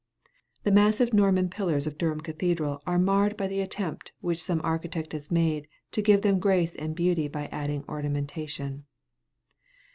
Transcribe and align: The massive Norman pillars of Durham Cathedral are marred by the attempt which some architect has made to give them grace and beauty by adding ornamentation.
The 0.63 0.71
massive 0.71 1.13
Norman 1.13 1.47
pillars 1.47 1.85
of 1.85 1.99
Durham 1.99 2.21
Cathedral 2.21 2.81
are 2.87 2.97
marred 2.97 3.37
by 3.37 3.45
the 3.47 3.61
attempt 3.61 4.13
which 4.19 4.41
some 4.41 4.59
architect 4.63 5.13
has 5.13 5.29
made 5.29 5.67
to 5.91 6.01
give 6.01 6.23
them 6.23 6.39
grace 6.39 6.73
and 6.73 6.95
beauty 6.95 7.27
by 7.27 7.45
adding 7.51 7.85
ornamentation. 7.87 8.85